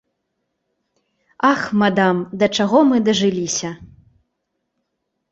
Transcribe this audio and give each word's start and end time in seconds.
Ах, 1.49 1.59
мадам, 1.81 2.21
да 2.43 2.49
чаго 2.57 2.79
мы 2.93 2.97
дажыліся?! 3.09 3.71